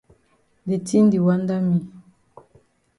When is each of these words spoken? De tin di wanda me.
De 0.67 0.77
tin 0.87 1.05
di 1.11 1.19
wanda 1.25 1.55
me. 1.67 1.77